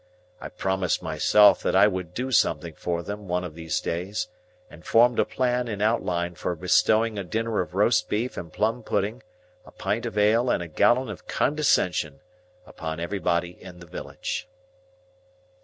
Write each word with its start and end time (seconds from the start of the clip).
I 0.39 0.49
promised 0.49 1.03
myself 1.03 1.61
that 1.61 1.75
I 1.75 1.85
would 1.85 2.15
do 2.15 2.31
something 2.31 2.73
for 2.73 3.03
them 3.03 3.27
one 3.27 3.43
of 3.43 3.53
these 3.53 3.79
days, 3.79 4.29
and 4.67 4.83
formed 4.83 5.19
a 5.19 5.25
plan 5.25 5.67
in 5.67 5.79
outline 5.79 6.33
for 6.33 6.55
bestowing 6.55 7.19
a 7.19 7.23
dinner 7.23 7.61
of 7.61 7.75
roast 7.75 8.09
beef 8.09 8.35
and 8.35 8.51
plum 8.51 8.81
pudding, 8.81 9.21
a 9.63 9.69
pint 9.69 10.07
of 10.07 10.17
ale, 10.17 10.49
and 10.49 10.63
a 10.63 10.67
gallon 10.67 11.09
of 11.11 11.27
condescension, 11.27 12.19
upon 12.65 12.99
everybody 12.99 13.51
in 13.51 13.79
the 13.79 13.85
village. 13.85 14.47